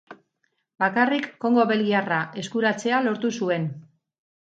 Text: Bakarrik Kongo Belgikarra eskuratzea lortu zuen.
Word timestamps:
Bakarrik 0.83 1.27
Kongo 1.43 1.65
Belgikarra 1.71 2.21
eskuratzea 2.45 3.03
lortu 3.09 3.31
zuen. 3.41 3.69